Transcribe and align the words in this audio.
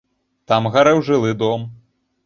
Там 0.51 0.69
гарэў 0.77 1.05
жылы 1.11 1.37
дом. 1.47 1.73